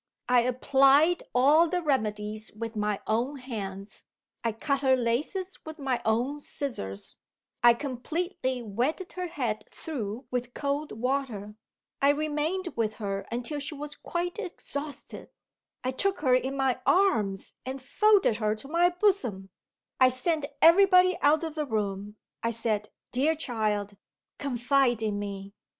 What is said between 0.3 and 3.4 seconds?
applied all the remedies with my own